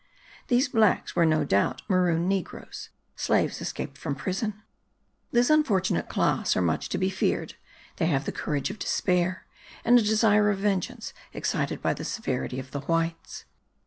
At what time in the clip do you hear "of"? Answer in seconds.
8.71-8.79, 10.49-10.57, 12.59-12.71